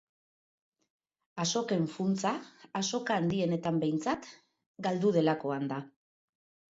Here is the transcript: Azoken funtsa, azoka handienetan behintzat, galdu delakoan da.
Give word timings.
Azoken 1.41 1.83
funtsa, 1.97 2.31
azoka 2.79 3.17
handienetan 3.21 3.77
behintzat, 3.83 4.31
galdu 4.89 5.13
delakoan 5.19 5.69
da. 5.73 5.79